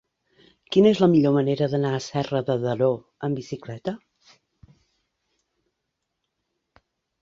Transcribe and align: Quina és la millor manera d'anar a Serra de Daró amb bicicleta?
Quina 0.75 0.93
és 0.95 1.01
la 1.03 1.09
millor 1.11 1.35
manera 1.35 1.67
d'anar 1.73 1.91
a 1.97 2.01
Serra 2.07 2.41
de 2.49 2.57
Daró 2.65 2.91
amb 3.29 3.43
bicicleta? 3.43 3.97